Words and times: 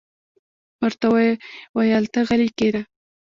ورته 0.81 1.05
ویې 1.13 1.31
ویل: 1.75 2.05
ته 2.13 2.19
غلې 2.27 2.49
کېنه. 2.57 2.81